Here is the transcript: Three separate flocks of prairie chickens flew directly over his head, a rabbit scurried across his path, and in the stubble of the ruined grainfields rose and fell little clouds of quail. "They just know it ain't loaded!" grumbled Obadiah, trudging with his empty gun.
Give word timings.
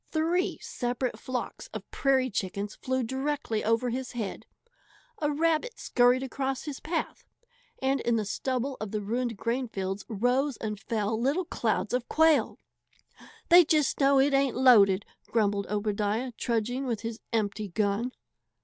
Three 0.11 0.57
separate 0.63 1.19
flocks 1.19 1.67
of 1.75 1.91
prairie 1.91 2.31
chickens 2.31 2.73
flew 2.73 3.03
directly 3.03 3.63
over 3.63 3.91
his 3.91 4.13
head, 4.13 4.47
a 5.21 5.31
rabbit 5.31 5.77
scurried 5.77 6.23
across 6.23 6.63
his 6.63 6.79
path, 6.79 7.23
and 7.83 7.99
in 8.01 8.15
the 8.15 8.25
stubble 8.25 8.77
of 8.81 8.89
the 8.89 9.01
ruined 9.03 9.37
grainfields 9.37 10.03
rose 10.09 10.57
and 10.57 10.79
fell 10.79 11.21
little 11.21 11.45
clouds 11.45 11.93
of 11.93 12.09
quail. 12.09 12.57
"They 13.49 13.63
just 13.63 13.99
know 13.99 14.19
it 14.19 14.33
ain't 14.33 14.55
loaded!" 14.57 15.05
grumbled 15.27 15.67
Obadiah, 15.67 16.31
trudging 16.31 16.87
with 16.87 17.01
his 17.01 17.19
empty 17.31 17.67
gun. 17.67 18.11